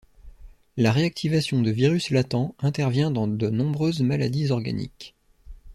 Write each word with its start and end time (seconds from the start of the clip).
La 0.77 0.91
réactivation 0.91 1.61
de 1.61 1.69
virus 1.69 2.09
latents 2.09 2.55
intervient 2.57 3.11
dans 3.11 3.27
de 3.27 3.49
nombreuses 3.51 4.01
maladies 4.01 4.49
organiques. 4.49 5.13